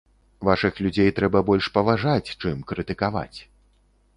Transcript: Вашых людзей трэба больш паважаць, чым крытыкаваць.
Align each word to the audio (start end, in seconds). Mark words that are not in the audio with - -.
Вашых 0.47 0.79
людзей 0.85 1.11
трэба 1.19 1.43
больш 1.49 1.69
паважаць, 1.75 2.33
чым 2.45 2.65
крытыкаваць. 2.73 3.37